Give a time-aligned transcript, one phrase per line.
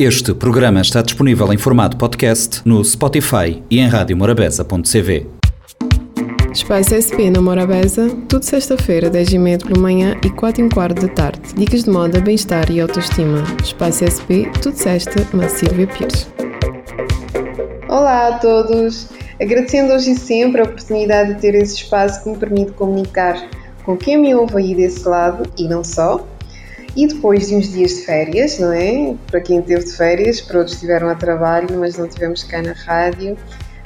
[0.00, 5.26] Este programa está disponível em formato podcast no Spotify e em radiomorabeza.cv.
[6.52, 11.52] Espaço SP na Morabeza, tudo sexta-feira, 10h30 pela manhã e 4 h quarto da tarde.
[11.56, 13.42] Dicas de moda, bem-estar e autoestima.
[13.60, 16.28] Espaço SP, tudo sexta, na Silvia Pires.
[17.88, 19.08] Olá a todos!
[19.42, 23.48] Agradecendo hoje e sempre a oportunidade de ter esse espaço que me permite comunicar
[23.84, 26.24] com quem me ouve aí desse lado e não só
[26.96, 29.14] e depois de uns dias de férias, não é?
[29.30, 32.72] Para quem teve de férias, para outros estiveram a trabalho, mas não tivemos cá na
[32.72, 33.36] rádio,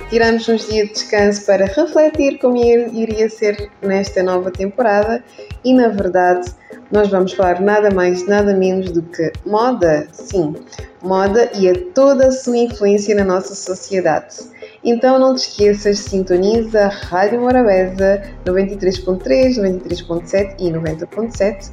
[0.09, 5.23] tiramos uns dias de descanso para refletir como iria ser nesta nova temporada
[5.65, 6.53] e, na verdade,
[6.91, 10.55] nós vamos falar nada mais, nada menos do que moda, sim,
[11.03, 14.37] moda e a toda a sua influência na nossa sociedade.
[14.85, 21.71] Então não te esqueças, sintoniza a Rádio Morabeza 93.3, 93.7 e 90.7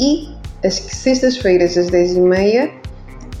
[0.00, 2.70] e às sextas-feiras, às 10h30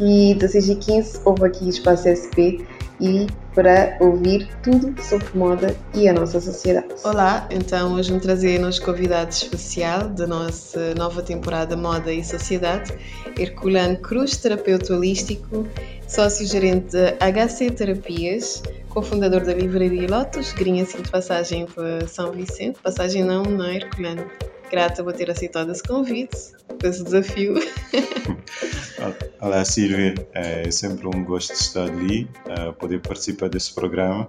[0.00, 2.64] e 16h15, houve aqui Espaço SP
[3.00, 6.86] e para ouvir tudo sobre moda e a nossa sociedade.
[7.04, 12.92] Olá, então hoje vamos trazer nos convidado especial da nossa nova temporada Moda e Sociedade,
[13.36, 15.66] Herculano Cruz, terapeuta holístico,
[16.06, 22.78] sócio-gerente da HC Terapias, cofundador da Livraria Lotus, grinha assim de passagem para São Vicente,
[22.80, 24.24] passagem não, não é Herculano?
[24.70, 26.36] Grata por ter aceitado esse convite,
[26.82, 27.54] esse desafio.
[29.40, 30.14] Olá, Silvia.
[30.34, 34.28] É sempre um gosto de estar ali, uh, poder participar desse programa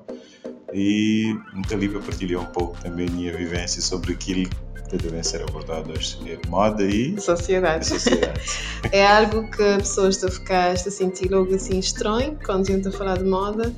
[0.73, 4.50] e muito ali para partilhar um pouco também a minha vivência sobre aquilo
[4.90, 7.86] que devem ser abordados é moda e sociedade.
[7.86, 8.42] sociedade.
[8.92, 12.88] é algo que pessoas estão a ficar a sentir logo assim estranho quando a gente
[12.88, 13.73] está a falar de moda.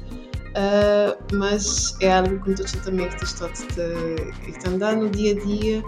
[0.51, 5.83] Uh, mas é algo que todos também que estão a andar no dia a dia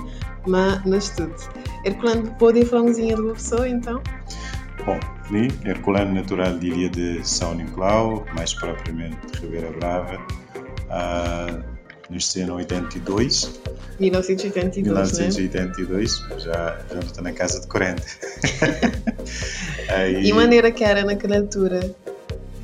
[0.48, 1.36] mas no estudo.
[1.86, 4.02] Herculano, pode falar um de uma pessoa então?
[4.86, 5.00] Bom,
[5.32, 10.18] li Herculano natural de Ilha de São Nicolau, mais propriamente de Ribeira Brava.
[10.90, 11.64] Uh,
[12.10, 13.62] nasci em 82.
[14.00, 16.40] 1982, 1982, né?
[16.40, 18.04] já, já estou na casa de 40.
[19.90, 21.96] Aí, e maneira que era naquela altura?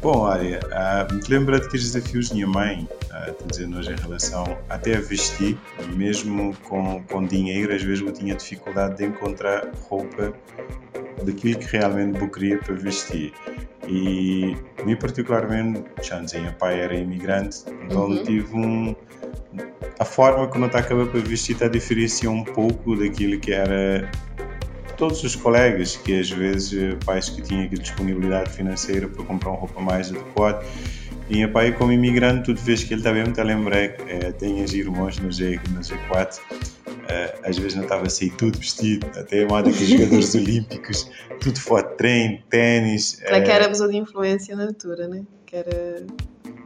[0.01, 3.92] Bom, olha, uh, me lembro de que os desafios da minha mãe, uh, dizendo hoje
[3.92, 5.58] em relação até a vestir,
[5.96, 10.34] mesmo com, com dinheiro, às vezes eu tinha dificuldade de encontrar roupa
[11.24, 13.34] daquilo que realmente eu queria para vestir.
[13.88, 14.56] E,
[14.86, 18.24] me particularmente, já meu pai era imigrante, então uhum.
[18.24, 18.96] tive um.
[19.98, 24.09] A forma como eu estava para vestir está a diferenciar um pouco daquilo que era
[24.96, 29.81] todos os colegas que às vezes pais que tinham disponibilidade financeira para comprar uma roupa
[29.81, 30.64] mais adequada
[31.29, 34.73] e meu pai como imigrante tudo vez que ele também me lembrar é, tem as
[34.73, 36.40] irmãos no, G, no G4
[37.07, 41.09] é, às vezes não estava assim tudo vestido até a moda que os jogadores olímpicos
[41.41, 45.23] tudo foto treino, ténis para é, que era a pessoa de influência na altura né?
[45.45, 46.06] que era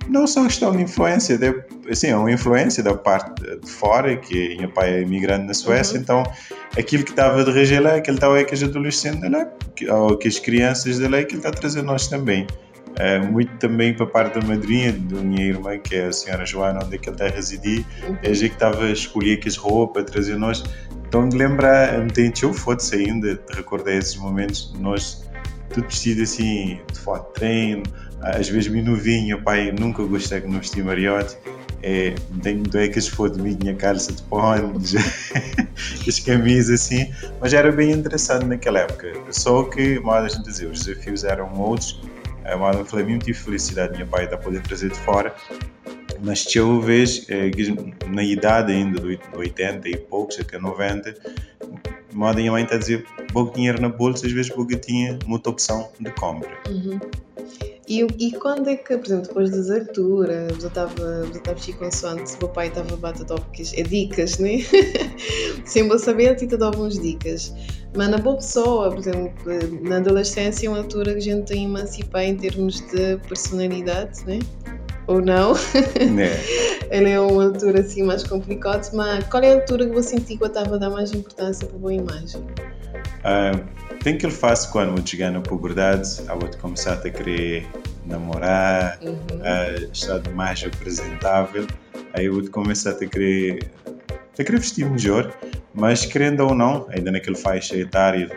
[0.08, 4.58] não só questão de influência, de, assim, é uma influência da parte de fora, que
[4.58, 6.02] meu pai é imigrante na Suécia, uhum.
[6.02, 6.24] então
[6.78, 10.18] aquilo que estava de reger lá, aquilo estava é que as adolescentes lá, que, ou
[10.18, 12.48] que as crianças de lá, é que ele está a trazer nós também.
[12.98, 16.46] É, muito também para a parte da madrinha da minha irmã, que é a senhora
[16.46, 18.18] Joana, onde é que ele está a residir, uhum.
[18.22, 20.64] é a gente que estava a escolher as roupas, a trazer nós.
[21.08, 25.24] Então, de lembrar, me tem eu foto ainda, te recordei esses momentos, nós
[25.74, 27.84] tudo vestido assim, de foto de treino,
[28.22, 31.36] às vezes me novinho, pai, nunca gostei de vestir mariote,
[31.82, 34.74] é, tenho duecas foto de minha calça de pano,
[36.08, 37.12] as camisas assim,
[37.42, 39.14] mas era bem interessante naquela época.
[39.32, 42.02] Só que, mal a gente dizer, os desafios eram outros.
[42.46, 45.34] A Mal falei, muito felicidade, minha pai está poder trazer de fora,
[46.22, 47.52] mas uma vez, é,
[48.08, 51.16] na idade ainda de 80 e poucos, até 90,
[52.14, 55.50] moda minha mãe está a dizer pouco dinheiro na bolsa, às vezes porque tinha muita
[55.50, 56.52] opção de compra.
[56.70, 57.00] Uhum.
[57.94, 62.34] E, e quando é que, por exemplo, depois das alturas, eu estava estava com consoante,
[62.34, 64.58] o meu pai estava a bater tópicos, é dicas, né?
[65.64, 67.54] Sem eu saber, te dava uns dicas.
[67.96, 69.32] Mas na boa pessoa, por exemplo,
[69.84, 74.40] na adolescência é uma altura que a gente tem emancipar em termos de personalidade, né?
[75.06, 75.54] Ou não?
[75.54, 76.32] Né?
[76.90, 80.40] Ele é uma altura assim mais complicada, mas qual é a altura que você sentiu
[80.40, 82.42] que eu estava a dar mais importância para a boa imagem?
[82.42, 83.64] Uh,
[84.04, 87.66] tem que ele faz quando eu chegar na puberdade, eu vou começar a querer
[88.06, 89.14] namorar, uhum.
[89.14, 91.68] uh, estar mais apresentável,
[92.14, 93.70] aí eu vou começar a querer,
[94.38, 95.34] a querer vestir melhor,
[95.74, 98.30] mas querendo ou não, ainda naquele faixa etária,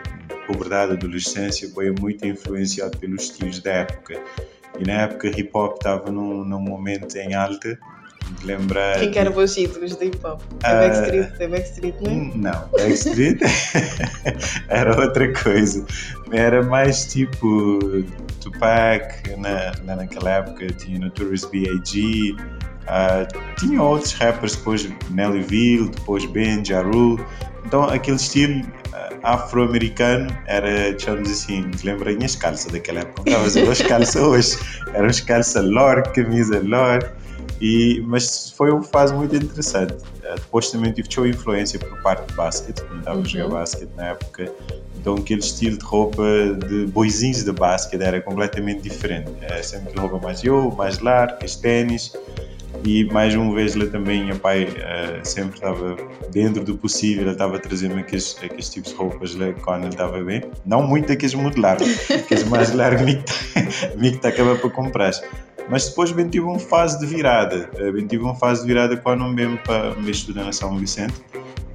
[0.45, 4.19] puberdade, adolescência, foi muito influenciado pelos estilos da época.
[4.79, 7.77] E na época hip hop estava num, num momento em alta
[8.43, 8.95] lembra.
[8.99, 10.41] Quem que eram os ídolos do hip hop?
[10.63, 12.31] É uh, Backstreet, é Backstreet, não é?
[12.35, 13.39] Não, Backstreet
[14.69, 15.85] era outra coisa.
[16.31, 17.79] Era mais tipo
[18.41, 22.35] Tupac, na, naquela época tinha Notorious B.I.G.,
[22.87, 27.23] uh, tinha outros rappers, depois Nelly Ville, depois Ben, Ja Rule.
[27.65, 33.29] Então aquele estilo uh, afro-americano era, digamos assim, lembra minhas calças daquela época.
[33.29, 34.57] Não estava a as calças hoje.
[34.93, 37.05] Eram as calças lore, camisa lore.
[37.59, 39.95] E, mas foi uma fase muito interessante.
[40.35, 43.23] Depois também tive show influência por parte de basquete, quando estava uhum.
[43.23, 44.51] a jogar basquete na época.
[44.95, 46.23] Então aquele estilo de roupa
[46.67, 49.31] de boizinhos de basquete era completamente diferente.
[49.41, 52.13] Era sempre aquela roupa mais eu, mais larga, os ténis.
[52.83, 55.97] E mais uma vez lá também, meu pai uh, sempre estava
[56.31, 60.23] dentro do possível, ele estava trazendo aqueles, aqueles tipos de roupas lá quando ele estava
[60.23, 60.41] bem.
[60.65, 63.01] Não muito aqueles largos, aqueles mais largos,
[63.97, 65.11] me que acaba para comprar.
[65.69, 67.69] Mas depois bem tive uma fase de virada.
[67.77, 71.15] Eh, bem tive uma fase de virada quando mesmo para me estudar na São Vicente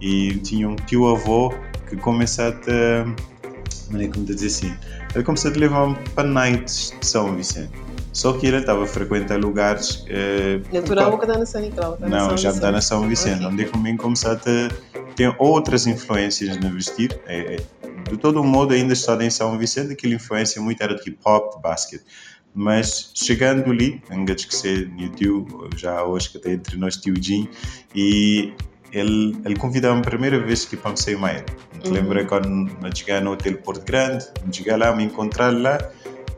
[0.01, 1.53] e tinha um tio avô
[1.89, 2.53] que começou a
[3.93, 4.75] como é que dizer assim,
[5.15, 7.71] ele começou a levar para nights de São Vicente.
[8.13, 10.05] Só que ele estava a frequentar lugares.
[10.09, 11.99] Eh, Natural que está na São Nicolau?
[12.01, 13.47] Não, já está na São Vicente, okay.
[13.47, 14.71] onde comigo começou a ter,
[15.39, 17.19] outras influências no vestir.
[17.27, 17.57] É, é,
[18.11, 21.57] de todo modo, ainda estava em São Vicente, aquela influência muito era de hip hop,
[21.57, 22.05] de basquete.
[22.55, 27.49] Mas chegando ali, ainda esquecer meu tio, já hoje que está entre nós, tio Jim,
[27.95, 28.53] e
[28.93, 31.43] ele, ele convidou-me a primeira vez que pensei mais.
[31.85, 31.93] Uhum.
[31.93, 35.79] Lembra quando eu cheguei no Hotel Porto Grande, cheguei lá, me encontrar lá,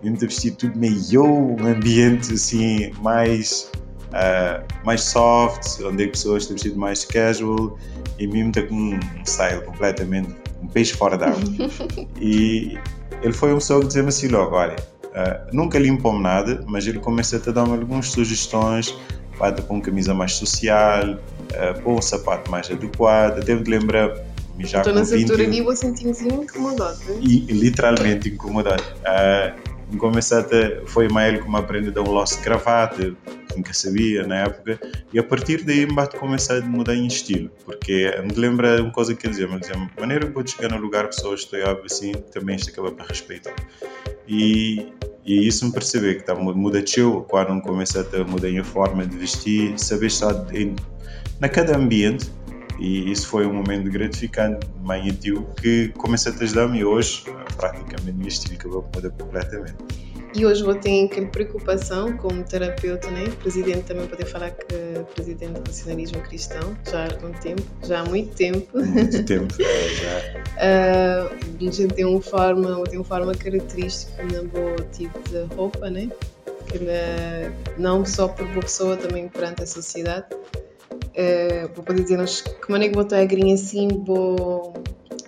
[0.05, 3.71] mesmo de vestir tudo meio, um ambiente assim mais,
[4.09, 7.79] uh, mais soft, onde as pessoas estão vestidas mais casual
[8.19, 11.41] e mesmo está com um style completamente, um peixe fora d'água.
[12.21, 12.79] e
[13.23, 16.99] ele foi uma pessoa que dizia-me assim logo, olha, uh, nunca limpou-me nada, mas ele
[16.99, 18.95] começa a dar-me algumas sugestões
[19.39, 23.43] para pôr uma camisa mais social, uh, pôr um sapato mais adequado.
[23.43, 24.15] Devo te lembrar,
[24.61, 27.01] já Estou nessa altura aqui vou sentir-me incomodado.
[27.21, 28.85] E, literalmente incomodado.
[29.01, 33.15] Uh, começar a foi mais como aprende a dar um loss de gravata,
[33.57, 34.81] nunca sabia na época,
[35.13, 39.15] e a partir daí me começar a mudar em estilo, porque me lembra uma coisa
[39.15, 42.57] que ele dizia, me dizia, maneira que vou chegar no lugar, pessoas estão assim, também
[42.57, 43.55] isto acaba para respeitar.
[44.27, 44.93] E
[45.27, 49.17] e isso me perceber que está muda teu quando começa a mudar a forma de
[49.17, 50.77] vestir, saber estar em,
[51.41, 52.31] na cada ambiente.
[52.79, 57.25] E isso foi um momento gratificante, mãe e tio, que começa a te ajudar-me hoje,
[57.57, 60.05] praticamente, o meu estilo mudar completamente.
[60.37, 63.23] E hoje vou ter aquela preocupação como terapeuta, né?
[63.39, 64.67] Presidente também poder falar que
[65.15, 68.77] presidente do nacionalismo cristão, já há algum tempo, já há muito tempo.
[68.77, 70.43] Muito tempo, já.
[70.59, 75.89] uh, a gente tem uma forma, tem uma forma característica no boa tipo de roupa,
[75.89, 76.09] né?
[76.67, 76.81] Que
[77.79, 80.27] não só por boa pessoa, também perante a sociedade.
[81.17, 84.73] Uh, vou poder dizer-nos que maneira que botar a grinha assim, boa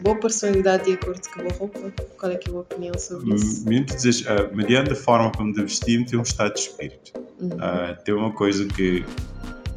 [0.00, 1.92] boa personalidade de acordo com a roupa?
[2.18, 3.64] Qual é, que é a tua opinião sobre isso?
[3.64, 7.12] Muito dizes, uh, mediante a forma como te vestimos, tem um estado de espírito.
[7.40, 7.48] Uhum.
[7.48, 9.04] Uh, tem uma coisa que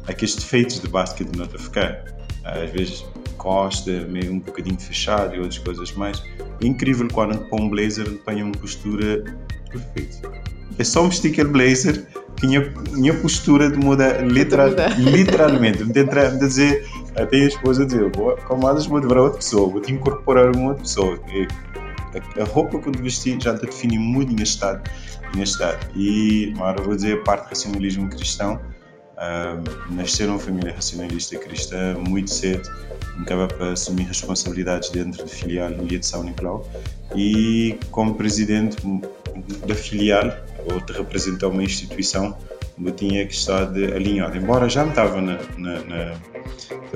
[0.06, 2.04] aqueles defeitos de basquete não te ficar.
[2.42, 3.04] Uh, às vezes
[3.36, 6.22] costa, meio um bocadinho fechado e outras coisas mais.
[6.62, 9.24] É incrível quando põe um blazer põe uma postura
[9.70, 10.30] perfeita.
[10.78, 12.06] É só vestir aquele blazer
[12.42, 15.84] minha, minha postura de muda literal, literalmente.
[15.84, 19.80] Me tentar dizer até a esposa dizer, vou, como as vou para outra pessoa, vou
[19.80, 21.18] te incorporar uma outra pessoa.
[21.32, 21.46] E
[22.38, 24.82] a, a roupa que eu vesti já te define muito em estado,
[25.36, 25.78] em estado.
[25.94, 28.60] E, agora vou dizer, a parte do racionalismo cristão,
[29.20, 32.68] uh, nascer numa família racionalista cristã muito cedo,
[33.20, 36.68] acaba para assumir responsabilidades dentro da filial Ilha de São Nicolau
[37.14, 38.76] e como presidente
[39.66, 40.32] da filial,
[40.70, 42.36] ou de representar uma instituição,
[42.82, 44.36] eu tinha que estar alinhado.
[44.36, 46.16] Embora já me estava na, na, na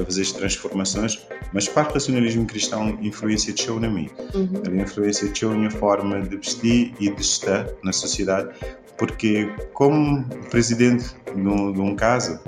[0.00, 4.08] a fazer as transformações, mas parte do racionalismo cristão influencia de na mim.
[4.34, 4.78] Uhum.
[4.78, 8.54] A influência de na forma de vestir e de estar na sociedade,
[8.98, 12.38] porque como presidente de um, de um caso,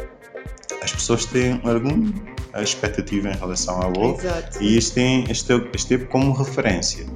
[0.83, 2.13] as pessoas têm alguma
[2.63, 4.27] expectativa em relação ao outro
[4.61, 7.07] e isto tem este, este como referência.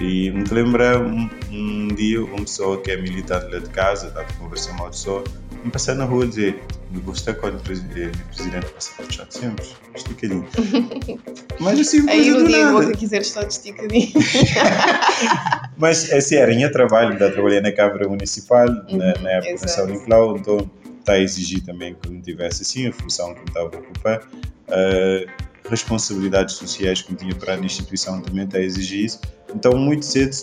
[0.00, 4.32] E me lembra um, um, dia uma pessoa que é militante lá de casa, estava
[4.34, 5.24] conversando com uma pessoa,
[5.64, 9.30] me passar na rua e dizer me gusta quando o presidente, presidente passa por chat
[9.36, 10.46] sempre, esticadinho.
[11.60, 14.12] Mas assim, Aí no dia vou quiser estar esticadinho.
[15.76, 19.70] Mas assim, era em trabalho, da trabalhei na Câmara Municipal, uhum, na, na época de
[19.70, 23.46] São Nicolau, então está a exigir também que me tivesse assim a função que me
[23.48, 24.28] estava a ocupar.
[24.68, 29.20] Uh, responsabilidades sociais que me tinha para a instituição também está a exigir isso.
[29.54, 30.36] Então, muito cedo,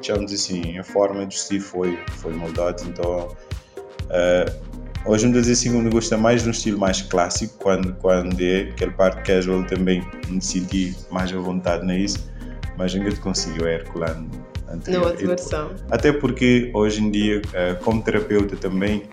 [0.00, 2.82] digamos assim, a forma de vestir foi, foi moldada.
[2.82, 4.70] Então, uh,
[5.06, 8.90] Hoje dizer assim, me gosta mais de um estilo mais clássico, quando, quando é aquele
[8.90, 12.30] parte casual também me senti mais à vontade nisso,
[12.76, 14.28] mas ainda consigo é Herculano
[14.68, 15.00] anterior.
[15.00, 15.70] Na outra versão.
[15.90, 19.04] Até porque hoje em dia, eh, como terapeuta também,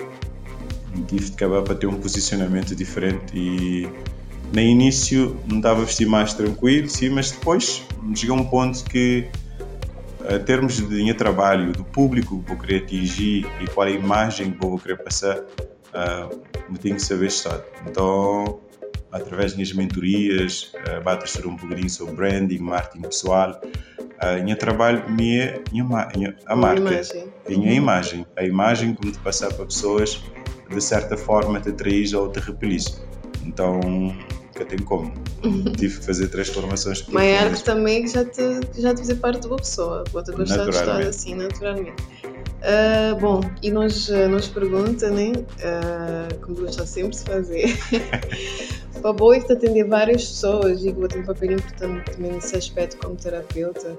[1.07, 3.87] tive de acabar para ter um posicionamento diferente e
[4.53, 7.83] no início não estava a vestir mais tranquilo, sim, mas depois
[8.15, 9.29] chegou um ponto que
[10.29, 13.93] em termos de minha trabalho, do público que vou querer atingir e qual é a
[13.93, 17.61] imagem que vou querer passar, uh, me tenho que saber estar.
[17.87, 18.59] Então,
[19.11, 23.61] através das minhas mentorias, uh, bato a um bocadinho sobre branding, marketing pessoal,
[23.99, 25.61] uh, meu trabalho me é
[26.45, 27.33] a marca, imagem.
[27.45, 30.21] a minha imagem, a imagem como te passar para pessoas,
[30.69, 33.01] de certa forma te atraís ou te repelis.
[33.45, 33.79] Então,
[34.57, 35.13] nunca tem como.
[35.77, 37.01] Tive que fazer transformações
[37.39, 38.41] algo também já te,
[38.77, 42.03] já te fazer parte de uma pessoa, pode gostar de estar assim, naturalmente.
[42.57, 45.31] Uh, bom, e nos, nos pergunta, né?
[45.31, 47.77] Uh, como gosta sempre de fazer.
[49.01, 52.97] Para boa que atender várias pessoas, digo, eu tenho um papel importante também nesse aspecto
[52.97, 53.95] como terapeuta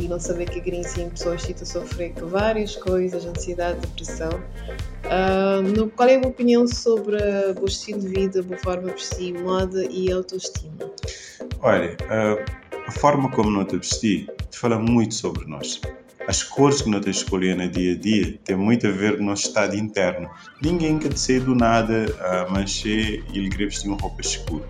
[0.00, 4.30] e não saber que a sim pessoas estão a sofrer com várias coisas, ansiedade, depressão.
[5.04, 7.16] Uh, no, qual é a tua opinião sobre
[7.60, 10.90] o estilo de vida, a forma de vestir, moda e autoestima?
[11.62, 11.96] Olha,
[12.86, 15.80] a forma como nós te vestir te fala muito sobre nós
[16.30, 19.26] as cores que nós escolhemos no dia a dia têm muito a ver com o
[19.26, 20.30] nosso estado interno.
[20.62, 24.64] Ninguém quer ser do nada a manchar e ele querer vestir uma roupa escura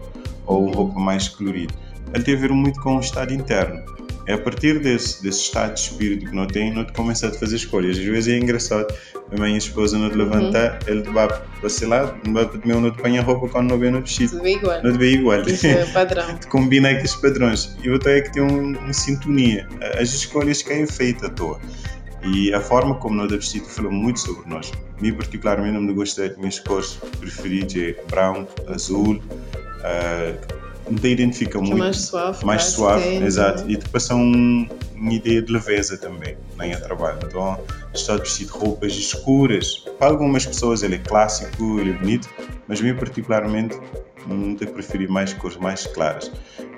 [0.46, 1.74] ou uma roupa mais colorida.
[2.14, 3.78] Ele tem a ver muito com o estado interno.
[4.26, 7.30] É a partir desse, desse estado de espírito que não tem, não te começa a
[7.30, 7.98] fazer escolhas.
[7.98, 8.86] Às vezes é engraçado,
[9.38, 10.92] minha esposa não te levanta, uhum.
[10.92, 11.28] ele te vai
[11.62, 14.40] vacilar, não vai não te põe a roupa quando não vê no vestido.
[14.42, 14.82] Bem igual.
[14.82, 15.40] Não te vê igual.
[15.42, 16.38] Isso é padrão.
[16.48, 17.76] combina aqueles padrões.
[17.82, 19.68] E outra é que tem um, uma sintonia.
[19.98, 21.60] As escolhas que é feita à toa.
[22.22, 24.72] E a forma como nós vestido fala muito sobre nós.
[25.00, 29.14] Mim, particularmente, não me gosta das minhas cores preferidas é branco, azul.
[29.16, 30.59] Uh, não
[30.96, 31.76] te identifica que muito.
[31.76, 32.44] mais suave.
[32.44, 33.64] Mais suave, tem, exato.
[33.64, 33.72] Né?
[33.72, 37.18] E te passa um, uma ideia de leveza também no né, trabalho.
[37.24, 37.58] Então,
[37.94, 39.84] estou vestido de roupas escuras.
[39.98, 42.28] Para algumas pessoas ele é clássico, ele é bonito,
[42.66, 43.78] mas mim particularmente
[44.56, 46.30] te preferi mais cores mais claras.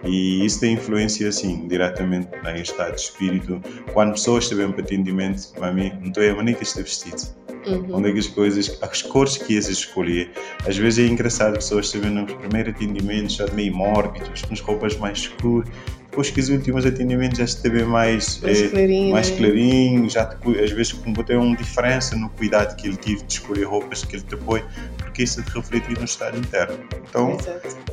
[0.04, 3.60] E isso tem influência, assim, diretamente no estado de espírito.
[3.92, 7.96] Quando pessoas bem para atendimento, para mim, não estou a maneira que estou vestido Uhum.
[7.96, 10.30] Onde é que as coisas, as cores que ias escolher.
[10.66, 14.96] Às vezes é engraçado pessoas vendo nos primeiros atendimentos já meio mórbidos, com as roupas
[14.96, 15.68] mais escuras.
[16.12, 19.36] Depois que os últimos atendimentos já se teve mais, mais, é, clarinho, mais né?
[19.38, 23.32] clarinho, já te, às vezes como tem uma diferença no cuidado que ele tive de
[23.32, 24.62] escolher roupas que ele te põe,
[24.98, 26.78] porque isso é refletir no estado interno.
[27.08, 27.38] Então,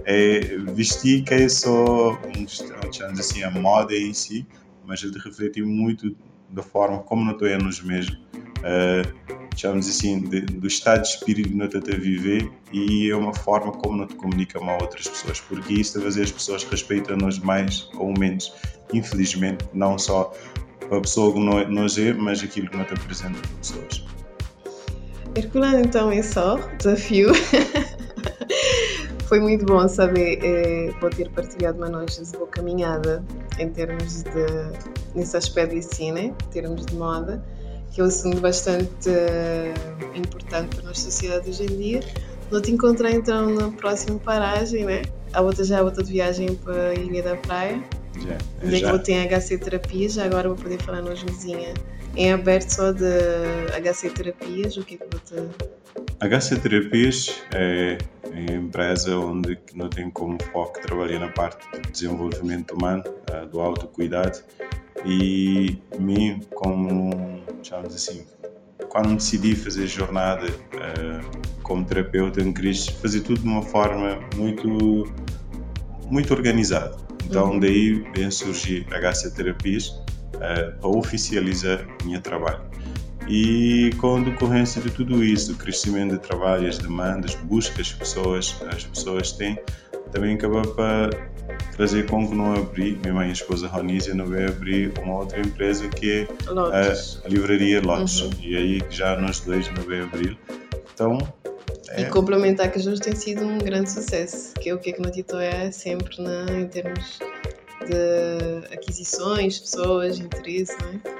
[0.04, 0.40] é,
[0.74, 2.62] vestir que é só, vamos
[3.18, 4.46] assim, a moda em si,
[4.86, 6.14] mas ele refletir muito
[6.50, 8.18] da forma como estou nos mesmo.
[8.58, 13.16] Uh, chamamos assim, de, do estado de espírito que nós estamos a viver e é
[13.16, 17.90] uma forma como nós comunicamos a outras pessoas, porque isso fazer as pessoas respeitam-nos mais
[17.96, 18.54] ou menos,
[18.94, 20.34] infelizmente, não só
[20.90, 24.06] a pessoa que nós é, mas aquilo que nós apresentamos para pessoas.
[25.36, 27.30] Herculano, então é só, desafio.
[29.28, 33.24] Foi muito bom saber, eh, ter partilhado noite de boa caminhada
[33.60, 37.44] em termos de, nesse aspecto de cine, em termos de moda
[37.92, 42.00] que é um assunto bastante uh, importante para a nossa sociedade hoje em dia.
[42.50, 45.02] Vou te encontrar então na próxima paragem, né?
[45.34, 47.82] A outra já é outra viagem para a Ilha da Praia.
[48.20, 48.38] Já.
[48.64, 51.74] Onde é que vou ter HC Terapias, já agora vou poder falar nos vizinha
[52.16, 53.06] em aberto só de
[53.82, 55.70] HC Terapias, o que é que vou te...
[56.20, 57.98] HC Terapias é
[58.32, 63.62] a empresa onde não tem como foco trabalhar na parte de desenvolvimento humano, eh, do
[63.62, 64.40] autocuidado
[65.06, 68.26] e mim como chamamos assim
[68.90, 75.12] quando decidi fazer jornada uh, como terapeuta em Cristo fazer tudo de uma forma muito
[76.10, 77.60] muito organizada então uhum.
[77.60, 82.70] daí vem surgir HC Terapias uh, para oficializar o meu trabalho
[83.30, 88.60] e com decorrência de tudo isso, o crescimento de trabalho, as demandas, buscas que pessoas,
[88.74, 89.56] as pessoas têm,
[90.12, 91.10] também acaba para
[91.80, 95.20] trazer com que não abri, minha mãe e a esposa Ronísia não vai abrir uma
[95.20, 98.20] outra empresa que é a, a livraria Lotes.
[98.20, 98.32] Uhum.
[98.42, 100.38] E aí já nós dois não vai abrir.
[100.94, 101.18] Então.
[101.92, 102.02] É...
[102.02, 104.98] E complementar que as duas têm sido um grande sucesso, que é o que a
[104.98, 107.18] Knotito é sempre na, em termos
[107.88, 111.20] de aquisições, pessoas, interesse, não é?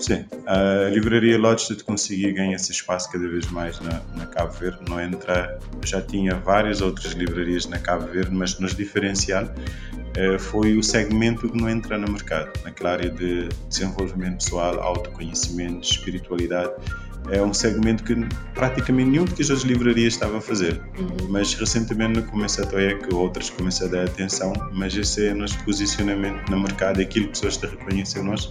[0.00, 4.50] Sim, a livraria Lotes de conseguir ganhar esse espaço cada vez mais na, na Cabo
[4.52, 9.89] Verde, não entra, já tinha várias outras livrarias na Cabo Verde, mas nos diferencial eh,
[10.38, 16.72] foi o segmento que não entra no mercado, naquela área de desenvolvimento pessoal, autoconhecimento, espiritualidade,
[17.28, 18.16] é um segmento que
[18.54, 20.80] praticamente nenhum que as livrarias estava a fazer.
[20.98, 21.28] Uhum.
[21.28, 25.36] Mas recentemente comecei a ver que outras começam a dar atenção, mas esse é o
[25.36, 28.50] nosso posicionamento no mercado, é aquilo que pessoas te reconhecem nós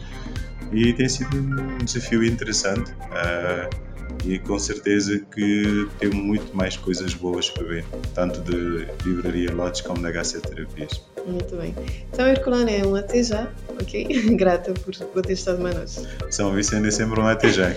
[0.71, 2.91] e tem sido um desafio interessante.
[2.91, 3.88] Uh,
[4.25, 9.81] e com certeza que tem muito mais coisas boas para ver, tanto de livraria Lotes
[9.81, 11.01] como da HC Terapias.
[11.25, 11.75] Muito bem.
[12.11, 13.47] Então, Herculano, é um até já,
[13.81, 14.05] ok?
[14.35, 16.05] Grata por, por ter estado manos.
[16.29, 17.69] São Vicente é sempre um até já.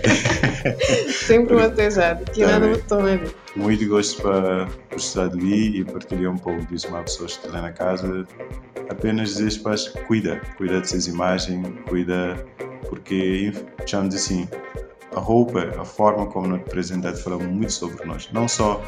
[1.26, 3.20] sempre um até já, que nada toma
[3.56, 7.62] Muito gosto para estar ali e partilhar um pouco disso com uma pessoa que está
[7.62, 8.26] na casa.
[8.88, 12.44] Apenas dizer para cuida, cuida de suas imagens, cuida,
[12.88, 13.52] porque,
[13.86, 14.48] chamamos assim,
[15.14, 18.28] a roupa, a forma como nos apresentado fala muito sobre nós.
[18.32, 18.82] Não só,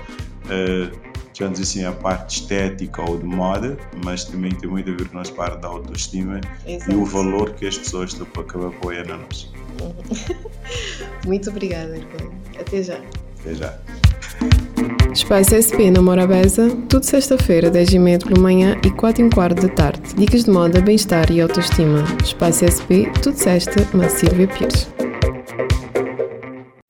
[0.44, 0.98] uh,
[1.32, 5.18] digamos assim, a parte estética ou de moda, mas também tem muito a ver com
[5.18, 6.92] a parte da autoestima Exato.
[6.92, 9.52] e o valor que as pessoas acabam apoiando a nós.
[11.26, 12.00] Muito obrigada,
[12.58, 13.00] Até já.
[13.40, 13.78] Até já.
[15.12, 19.30] Espaço SP na Morabeza, tudo sexta-feira, 10 e meia pela manhã e 4 e um
[19.30, 20.00] quarto da tarde.
[20.16, 22.02] Dicas de moda, bem-estar e autoestima.
[22.22, 24.88] Espaço SP, tudo sexta, na Silvia Pires.